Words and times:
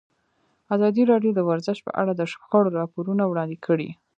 ازادي 0.75 1.03
راډیو 1.11 1.31
د 1.35 1.39
ورزش 1.49 1.77
په 1.83 1.91
اړه 2.01 2.13
د 2.15 2.21
شخړو 2.31 2.75
راپورونه 2.79 3.23
وړاندې 3.27 3.57
کړي. 3.65 3.89